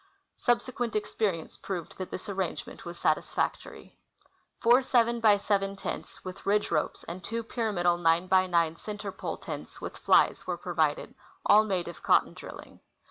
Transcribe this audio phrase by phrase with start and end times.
[0.35, 3.99] Subse(i[uent experience proved that this arrangement was satis factory.
[4.59, 8.77] Four seven by seven tents, with ridge ro|)es, and two pyram idal nine by nine
[8.77, 11.13] center pole tents, with iiies, were provided,
[11.45, 12.79] all made of cotton drilling.